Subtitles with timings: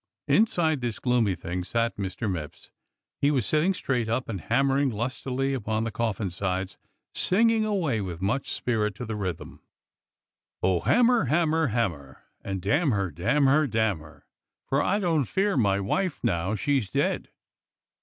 [0.27, 2.27] Inside this gloomy thing sat Mr.
[2.27, 2.71] Mipps.
[3.21, 6.75] He was sitting straight up and hammering lustily upon the coffin sides,
[7.13, 9.61] singing away with much spirit to the rhythm:
[10.63, 12.23] O hammer, hammer, hammer.
[12.43, 14.25] And damn her, damn her, damn her,
[14.65, 17.29] For I don't fear my wife now she's dead.